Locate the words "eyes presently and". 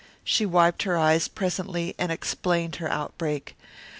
0.97-2.11